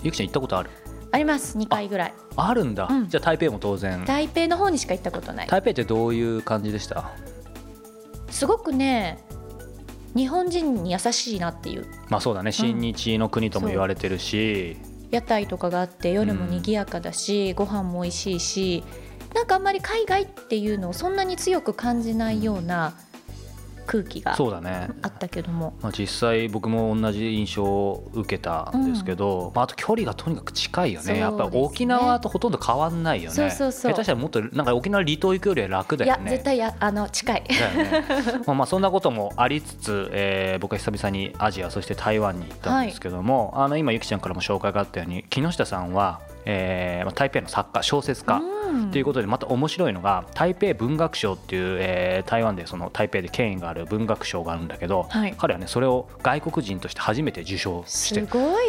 [0.03, 0.71] ゆきちゃん行ったことある？
[1.13, 1.59] あります。
[1.59, 2.15] 2回ぐらい。
[2.37, 4.05] あるんだ、うん、じゃあ台北も当然。
[4.05, 5.47] 台北の方にしか行ったことない。
[5.49, 7.11] 台北ってどういう感じでした？
[8.31, 9.19] すごくね
[10.15, 11.87] 日本人に優しいなっていう。
[12.09, 12.53] まあそうだね。
[12.53, 14.77] 親日の国とも言われてるし、
[15.07, 15.07] う。
[15.07, 18.85] ん、屋台とかがあって夜も賑やかだし、うん、ご飯も美味しいし
[19.35, 22.95] なんかあんまり海外っていうのをそんなに強く感じないような
[23.91, 24.89] 空気がそうだね。
[25.03, 33.35] あったけども、まあ、実際僕も同じ印象を受けたんですけど、うん、まあ、あと距離がとにかく近いよね、ね、やっぱり沖縄とほとんど変わんないよね。
[33.35, 33.93] そうそうそう。
[33.93, 36.23] 下手したらもっとなんか沖縄離島行くよりは楽だよね。
[36.23, 37.43] いや絶対やあの近い。
[37.43, 38.05] ね。
[38.47, 48.41] まあまあそんなこともありつつ、えー、僕は久々にアジアそして台湾に行ったんですけども、はい、あの今ゆきちゃんからも紹介があったように木下さんはえー、台北の作家小説家
[48.93, 58.23] ということでまた面白いのが台北文学賞っていう、えー、台湾でその台北で権威がある文学賞があるんだけど、はい、彼はねそれを外国人として初めて受賞して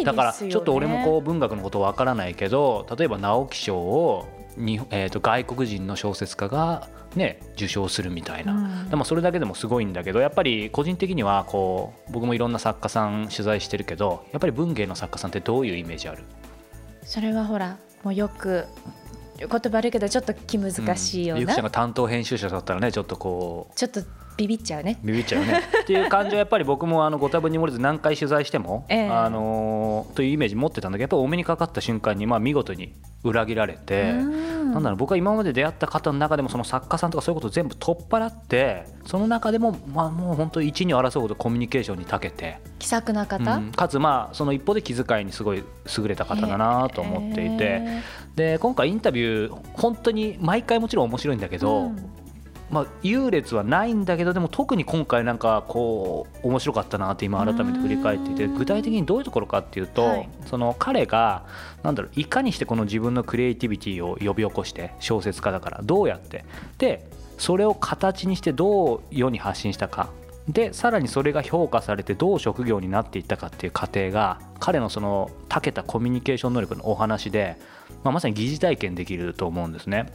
[0.04, 16.24] だからちょっと俺もこう文学のことわからないけど例えば直木賞をに、えー、と外国人の小説家がね、受賞するみたいな、うん、でもそれだけでもすごいんだけどやっぱり個人的にはこう僕もいろんな作家さん取材してるけどやっぱり文芸の作家さんってどういうイメージある？
[17.04, 18.66] それはほらもうよく
[19.38, 23.76] 言葉悪いけどちょっと気難しいような、うん、ゆきちゃんが担当編集者だったらねちょっとこう。
[23.76, 24.02] ちょっと
[24.38, 25.00] ビビっちゃうね。
[25.04, 25.62] ビビっちゃうね。
[25.82, 45.64] っていう感じはやっぱり僕もあのご多分に漏れず何回取材しても、えー、あのー、というイメージ持ってたんだけどやっぱりお目にかかった瞬間にまあ見事に裏切られてなんだろう僕は今まで出会った方の中でもその作家さんとかそういうことを全部取っ払ってその中でもまあもう本当一二を争うほどコミュニケーションに長けて気さくな方、うん、かつまあその一方で気遣いにすごい
[45.98, 47.82] 優れた方だなと思っていて
[48.36, 52.21] で今回インタビュー本当に毎回もちろん面白いんだけど、うん
[52.72, 61.46] まあ、優劣はないんだけどでも特に今回なんかこう面白かったなって今改めて振り返っていて具体的にどういうところかっていうと、はい、その彼が
[61.84, 66.46] なんだろういかにしてこの自分のクリエイティビティを呼び起こして小説家だからどうやって。
[66.78, 67.06] で
[67.38, 70.10] それを形にしてどう世に発信したか。
[70.48, 77.58] でさらにそれが評価されてどう職業になっていったかっていう過程が彼のその長けたコミュニケーション能力のお話で、
[78.04, 80.08] まあ、まさに疑似体験できると思うんですね。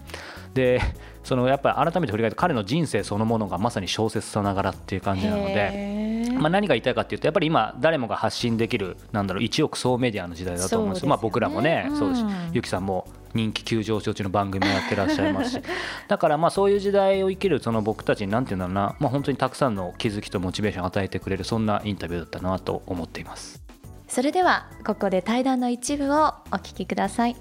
[0.55, 0.81] で
[1.22, 11.01] そのやっぱり改めて振り返って彼の人生そのものがまさに小説さながらっていう感じなので、まあ、何が言いたいかっていうとやっぱり今誰もが発信できるなんだろう一億総メディアの時代だと思うんです。
[11.01, 12.20] けど、ね、まあ、僕らもね、うん、そうです。
[12.20, 15.62] しゆきさんも人気急上昇中の番組をやってらっしゃいますし。
[16.09, 23.61] だからまあそういう時代を生きるその僕たちに何て言うんだろうな、まあ、本当にたくさんの気づきとモチベーションを与えてくれるそんなインタビューだったなと思っています。
[24.09, 27.37] それではここで対談の一部をお聞きください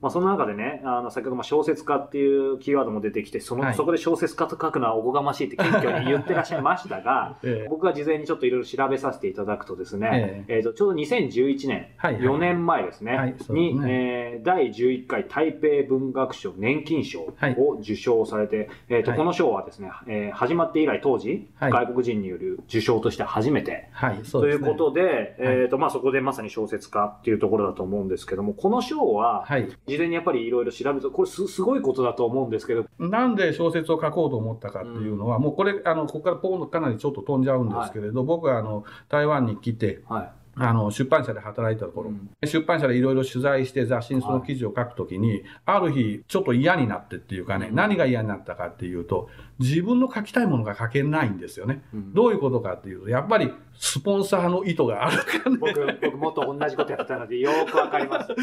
[0.00, 10.56] まあ、その中でね、あの先ほども小説家っていうキーワードも出てきて、その、はい、そこで小説家と書くのはおこがましいって謙虚に言ってらっしゃいましたが、 ええ、僕が事前にちょっといろいろ調べさせていただくとですね、ええ。
[10.58, 13.90] えー、とちょうど2011年、はいはい、4年前ですね、はい、に、ね。
[13.90, 17.20] えー、第11回台北文学賞年金賞
[17.58, 32.86] を受賞されて、はい、えーとこの賞はですね、えー、始まって以来当時、外国人による受賞として初めて、はい、ということで、えーとまあ、そこでまさに小説家っていうところだと思うんですけども、この賞は、はい事前にやっぱりいろいろ調べると、これすすごいことだと思うんですけど。
[32.98, 40.32] なんで小説を書こうと思ったかっていうのは、うん、もうこれ、あの、ここからポンかなりちょっと飛んじゃうんですけれど、はい、僕はあの、台湾に来て、はい。
[40.56, 55.56] あの出版社で働いたところ、うん、出版社でいろいろ取材して雑誌にその記事を書くときに、ある日ちょっと嫌になってっていうかね、うん、何が嫌になったかっていうと自分の書きたいものが書けないんですよね、うん、どういうことかっていうとやっぱりスポンサーの意図があるからね。
[55.58, 58.30] 僕、僕もっと同じことやったので、よくわかります。
[58.30, 58.36] は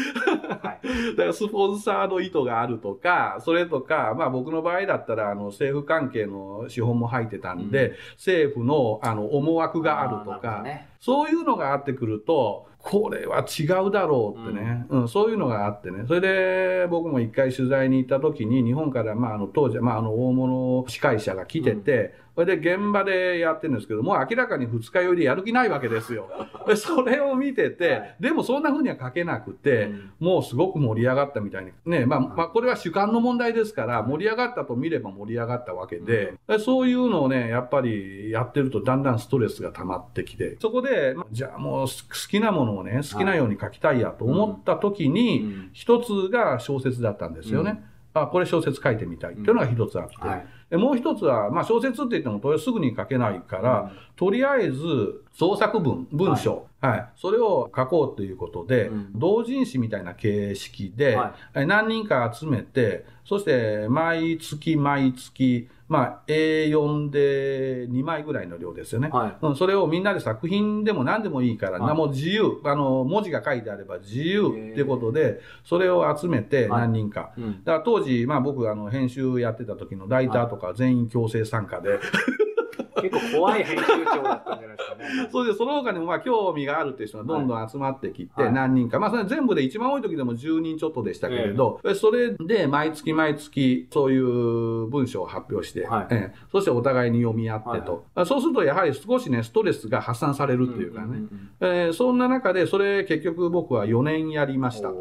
[0.82, 1.16] い。
[1.16, 26.30] だからスポンサーの意図があるとか、それとか、まあ僕の場合だったら、あの、政府関係の資本も入ってたんで、うん、政府の、あの、思惑があるとか、ね、そういうのがあってくると、これは違うだろうってね、うん、うん、そういうのがあってね、それで僕も一回取材に行った時に、日本から、まあ、あの当時、まあ、あの大物司会者が来てて、それで現場でやってるんですけど、もう明らかに二日酔いでやる気ないわけですよ。
[26.76, 31.72] それを見てて、はい、でもそんな風には書けなくて、うん、もうすごく盛り上がったみたいに。
[31.84, 41.88] ね、まあ、まあ、これは主観の問題ですから、盛り上がったと見れば盛り上がったわけで、うん、そういうのをね、やっぱりやってるとだんだんストレスが溜まってきて、そこで、じゃあもう好
[42.30, 47.82] きなものをね、好きなように書きたいやと思った時に、一つが小説だったんですよね。
[48.14, 50.16] あ、これ小説書いてみたいっていうのが一つあって。
[50.18, 69.10] はいでもう一つは、まあ、小説って言っても、すぐに書けないから、うん、とりあえず創作文、文章、はい、はい、それを書こうということで、うん、同人誌みたいな形式で、はい、何人か集めて、そして毎月毎月、まあ、A4 で2枚ぐらいの量ですよね。
[69.10, 77.20] はい、うん、それをみんなで作品でも何でもいいから、はい、も自由、あの、文字が書いてあれば自由っていうことで、それを集めて何人か。
[77.20, 82.00] はいうん、だから当時、まあ僕、あの、編集やってた時のライターとか全員強制参加で、
[82.96, 85.28] 結構怖い編集長だったんじゃないですかね。
[85.30, 101.18] そうで、その他にもまあ興味があるっていう人がどんどん集まってきて、何人か、まあそれ全部で一番多い時でも10人ちょっとでしたけれど、えそれで毎月毎月そういう文章を発表して、はい、えそしてお互いに読み合ってと、はい、そうするとやはり少しね、ストレスが発散されるっていうかね、
[101.60, 104.92] えそんな中でそれ結局僕は4年やりました。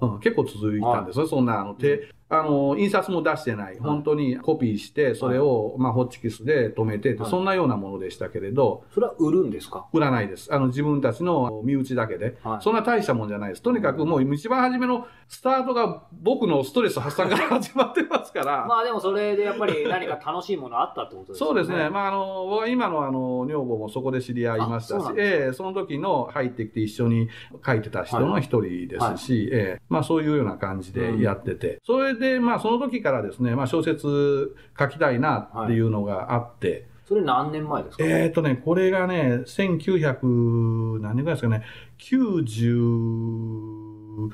[0.00, 1.26] うん、結構続いたんですよ。
[1.26, 3.78] そんな、あの、手、あの、印刷も出してない。
[3.78, 8.82] 本当にコピーして、それを、まあ、ホッチキスで止めて、そんなようなものでしたけれど。
[8.92, 9.86] それは売るんですか？
[9.92, 10.52] 売らないです。
[10.52, 12.36] あの、自分たちの身内だけで。
[12.60, 13.62] そんな大したもんじゃないです。
[13.62, 18.66] とにかくもう一番初めのスタートが僕のストレス発散から始まってますから。
[18.66, 21.46] まあでもそれでやっぱり何か楽しいものあったってことですね。
[21.46, 21.90] そうですね。
[21.90, 27.28] まああの、僕は今のあの、女房もそこで知り合いましたし、ええその時の入ってきて一緒に
[27.64, 31.80] 書いてた人の一人ですし、ええまあそういうような感じでやってて。
[31.84, 38.04] それで、まあその時からですね、まあ、小説書きたいなっていうのがあって、はい、それ何年前ですか？
[38.04, 41.62] えっ、とね、これがね、1900、何年ぐらいですかね、
[41.98, 44.30] 90、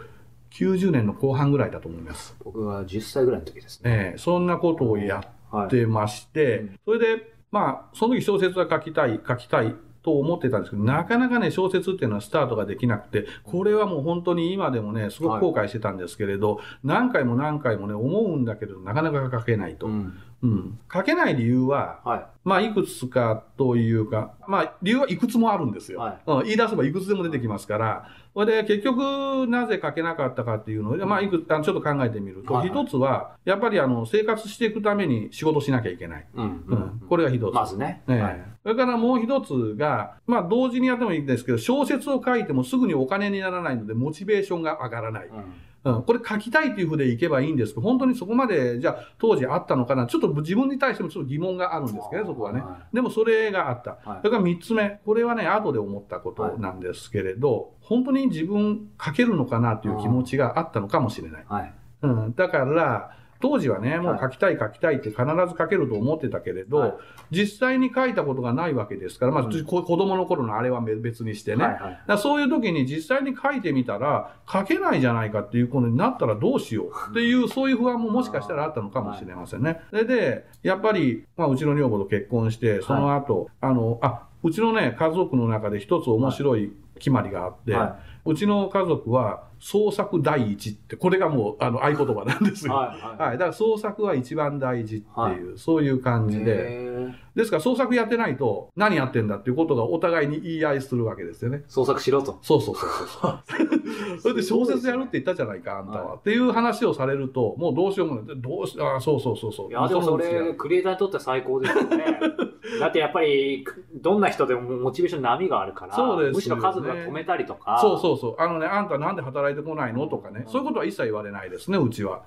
[0.51, 2.37] 90年の後半ぐらいだと思います。
[2.45, 4.12] 僕は10歳ぐらいの時ですね。
[4.14, 5.23] えー、そんなことをや
[5.57, 6.59] ってまして、はい。
[6.59, 19.86] うん、それで、まあ、その時小説は書きたい、書きたいと思ってたんですけど、なかなかね、小説っていうのはスタートができなくて、これはもう本当に今でもね、すごく後悔してたんですけれど、はい、何回も何回もね、思うんだけど、なかなか書けないと。
[19.86, 20.78] うんうん。
[20.92, 26.00] 書けない理由は、はい、まあ、いくつかというか、まあ、理由はいくつもあるんですよ。
[26.00, 36.27] はい、うん、言い出せばいくつでも出てきますから、それで結局、なぜ書けなかったかっていうのを、まあ、いくあのちょっと考えてみると、一、はい、つは、やっぱりあの、生活していくために仕事しなきゃいけない。
[36.35, 36.64] うん。
[36.66, 37.55] うん、これが一つ。
[37.55, 38.03] まずね。
[38.07, 45.27] ね、はい、それからもう一つが、まあ、同時にやってもいいんですけど、小説を書いてもすぐにお金にならないので、モチベーションが上がらない。
[45.27, 45.53] うん
[45.85, 52.62] うん、これ書きたいというふうでいけばいいんですけど、本当にそこまで、じゃあ当時あったのかな、ちょっと自分に対してもちょっと疑問があるんですけどね、そこはね。
[52.92, 53.99] でもそれがあった。
[54.09, 59.77] はい、それから三つ目、これはね、後で思ったことなんですけれど、はい、本当に自分書けるのかな？
[59.77, 61.45] という気持ちがあったのかもしれない。
[61.49, 66.94] はい、うん、だから、当時はね、もう書きたい書きたいって必ず書けると思ってたけれど、はい、
[67.33, 71.64] 実際に書いたことがないわけですから、まあ、うん、子供の頃のあれは別にしてね。
[71.64, 71.74] はい
[72.07, 79.81] はい、そういう時に実際に書いてみたら、書けないじゃないかっていうことになったらどうしようっていう、そういう不安ももしかしたらあったのかもしれませんね。
[79.90, 92.74] それで、やっぱり、まあ、うちの女房と結婚して、その後、はい、あの、あ、うちのね、家族の中で一つ面白い決まりがあって、はい、うちの家族は、創作第一って、これがもうあの合言葉なんですよ。
[92.74, 93.38] はい、はい、はい。
[93.38, 96.90] だから創作は一番大事っていう、はい、そういう感じで。
[97.35, 101.62] ですから創作やってないと何やってんだっていうことがお互いに言い合いするわけですよね。
[101.68, 102.38] 創作しろと。
[102.42, 103.40] そうそうそうそう。
[104.20, 108.40] それで小説やるって言ったじゃないか、あんたは、はい、っていう話をされると、もうどうしようもない。
[108.40, 109.70] どうし、あそうそうそうそう。
[109.70, 112.20] いや、でもそれ、クリエイターにとっては最高ですよね。
[112.79, 117.79] だってやっぱり、どんな人でもモチベーション波があるから、そうです、ね、むしろ家族が止めたりとか。
[117.81, 118.37] そうそうそう。
[118.38, 120.07] あのね、あんたなんで働いてこないの？
[120.07, 122.22] とかね、そういうことは一切言われないですね、うちは。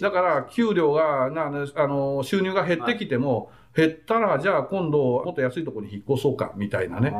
[0.00, 7.12] だから、給料が、なあの収入が減ってきても、減ったら、じゃあ今度、もっと安いところに引っ越そうか、みたいなね。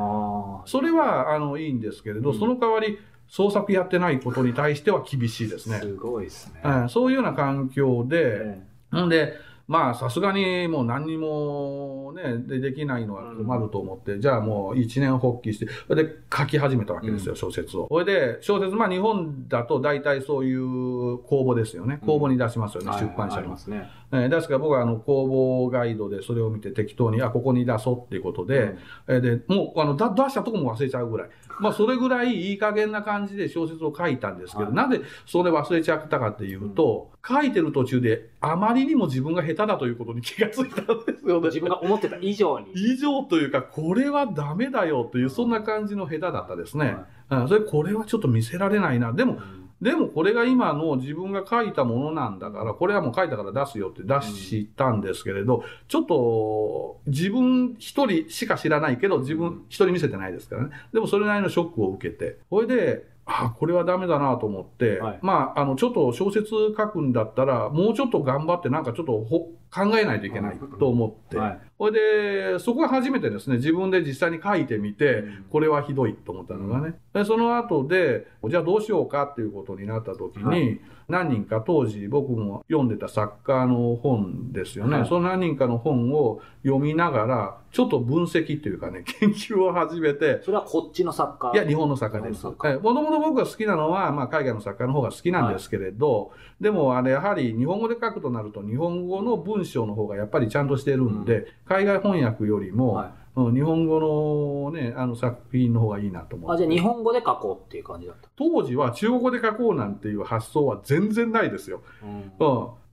[0.65, 5.79] それは、あの、いいんですけれど、うん、その代わり、創作やってないことに対しては厳しいですね。
[5.79, 6.61] すごいですね。
[6.65, 8.59] うん、そういうような環境で、
[8.91, 9.35] うん、んで、
[9.71, 17.87] まあ、さすがにもう何にもね、でできないのは困ると思って、うん、じゃあもう一年発起して、それで書き始めたわけですよ、うん、小説を。
[17.89, 22.01] それで、小説、まあ日本だと大体そういう公募ですよね。
[22.05, 23.47] 公募に出しますよね、うん、出版社に。
[23.47, 23.89] はい、ね。
[24.11, 28.75] えー、ですから僕はあの公募ガイドでそれを見て適当に、あ、ここに出そうっていうことで、
[29.07, 31.29] うん、で、もうあの出したとこも忘れちゃうぐらい。
[31.59, 41.49] まあそれぐらいいい加減な感じで小説を書いたんですけど、はい、なぜそれ忘れちゃったかっていうと、書いてる途中であまりにも自分が下手だということに気がついたんですよね。
[41.49, 42.73] 自分が思ってた以上に。
[42.75, 46.97] 以上というか、これはダメだよという、そんな感じの下手だったですね。
[47.29, 49.13] はい、それ、これはちょっと見せられないな。
[49.13, 49.39] でも、
[49.81, 60.71] でもこれが今の自分が書いたものなんだから、これはもう書いたから出すよって出したんですけれど、ちょっと自分一人しか知らないけど、自分一人見せてないですからね。
[60.93, 76.95] でもそれなりのショックを受けて、それで、あこれはダメだなと思って、はい、まあ、あの、ちょっと小説書くんだったら、もうちょっと頑張ってなんかちょっとほ考えないといけないと思って、はい、それで、そこが初めてですね、自分で実際に書いてみて、これはひどいと思ったのがね。
[77.15, 84.99] で、その後で、じゃあどうしようかっていうことになった時に、はい、何人か当時僕も読んでた作家の本ですよね。
[84.99, 90.43] はい、その何人かの本を読みながら、ちょっと分析というかね、 研究を始めて。
[90.43, 91.53] それはこっちの作家？
[91.55, 92.45] いや、日本の作家です。
[92.45, 103.21] もともと僕が好きなのは、まあ海外の作家の方が好きなんですけれど、はい、でもあれやはり日本語で書くとなると日本語の文章の方がやっぱりちゃんとしてるんで、うん、海外翻訳よりも、はい。
[103.53, 106.53] 日本語のね、あの作品の方がいいなと思う。
[106.53, 108.29] あ、じゃあ日本語で書こうっていう感じだった。
[108.37, 111.83] 当時は中国語で書こうなんていう発想は全然ないですよ。
[112.03, 112.33] うん、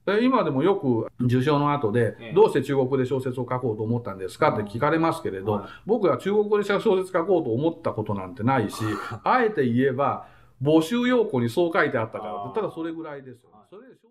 [0.06, 8.82] うん、今でもよく受賞の後で、どうして中国語で小説を書こうと思ったんですかって聞かれますけれど、僕は中国語で小説書こうと思ったことなんてないし、
[9.24, 10.26] あえて言えば、
[10.62, 14.07] 募集要項にそう書いてあったから、ただそれぐらいですよ、それそ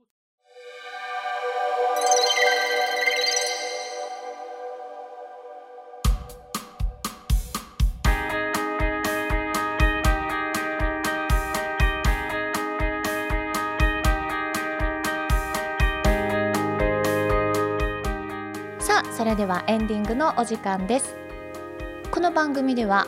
[19.27, 21.17] れではエンディングのお時間です。
[22.11, 23.07] この番組では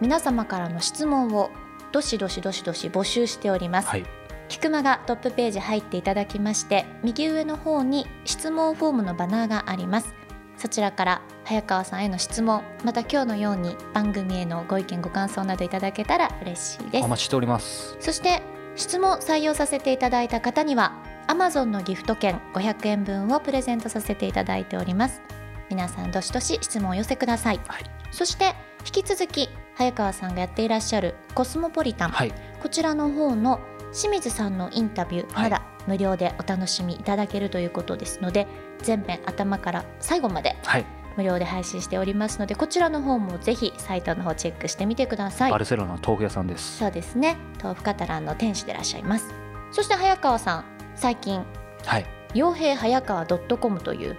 [0.00, 1.50] 皆様からの質問を
[1.92, 4.06] どしどしどしどし募集しております、はい、
[4.48, 10.14] 菊間がトップページ入っていただきまして右上の方に質問フォームのバナーがあります。
[10.56, 17.04] そちらから早川さんへの質問また今日のように番組へのご意見ご感想などいただけたら嬉しいです。
[17.04, 17.94] お待ちしております。
[18.00, 18.42] そして
[18.74, 20.94] 質問採用させていただいた方には
[21.28, 25.20] Amazon のギフト券500円分をプレゼントさせていただいております
[25.72, 28.54] 皆さんどしどし質問を寄せください、はい、そして
[28.84, 33.58] 引き続き早川さんがやっていらっしゃるコスモポリタン、はい、こちらの方の
[33.90, 38.46] 清水さんのインタビュー、まだ無料でお楽しみいただけるということですので
[38.82, 40.56] 全編頭から最後まで、
[41.16, 45.50] 無料で配信しておりますのでこちらの方もぜひサイトの方チェックしてみてください。
[45.50, 46.78] バルセロナ豆腐屋さんです。
[46.78, 47.38] そうですね。
[47.62, 49.32] 豆腐カタランの店主でいらっしゃいます。
[49.70, 50.64] そして早川さん
[50.96, 51.42] 最近
[51.86, 54.16] はい傭兵早川 .com という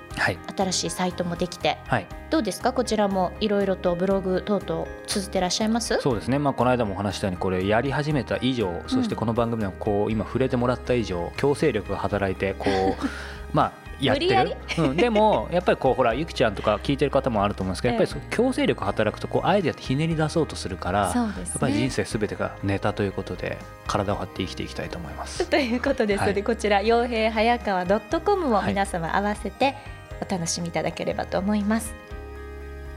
[0.56, 2.72] 新しいサイトもできて、はい、どうですか？
[2.74, 6.00] こちらもいろいろとブログ等々続いてらっしゃいます？
[6.02, 13.06] そうですね、まあ、この間もお話したようにこれやり始めた以上、そしてこの番組でもこう今触れてもらった以上強制力が働いてこう
[13.56, 25.46] まあやってる、うん、でもやっぱりこうほらゆきちゃんとか聞いてる方もあると思うんですけど、やっぱり強制力働くとこうアイデアってひねり出そうとするから、ね、やっぱり人生すべてがネタということで体を張って生きていきたいと思います。
[25.48, 26.22] ということです。
[26.22, 29.76] ので、はい、こちら傭兵早川 .com を皆様合わせて
[30.22, 31.92] お楽しみいただければと思います。
[31.92, 32.00] はい、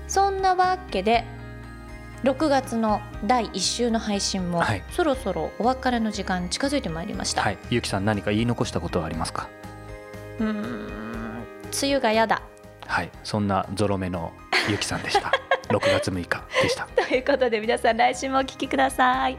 [0.08, 1.24] そんなわけで
[2.24, 9.48] 6月の第1週の配信も、はい、そろそろお別れの時間近づいてまいりました、はい、ゆきさん何か言い残したことはありますか？
[10.40, 10.86] うん。
[11.82, 12.42] 梅雨がやだ。
[12.86, 13.10] はい。
[13.24, 14.32] そんなゾロ目の
[14.68, 15.32] ゆきさんでした。
[15.68, 16.86] 6月6日でした。
[16.94, 19.36] ということで皆さん来週もお聞きください